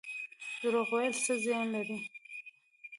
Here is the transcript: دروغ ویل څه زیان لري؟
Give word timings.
دروغ 0.61 0.89
ویل 0.95 1.13
څه 1.25 1.33
زیان 1.43 1.67
لري؟ 1.75 1.97